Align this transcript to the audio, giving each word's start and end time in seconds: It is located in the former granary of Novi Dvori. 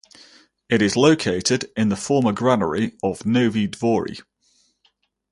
It 0.67 0.81
is 0.81 0.95
located 0.95 1.69
in 1.77 1.89
the 1.89 1.95
former 1.95 2.31
granary 2.31 2.93
of 3.03 3.23
Novi 3.23 3.67
Dvori. 3.67 4.19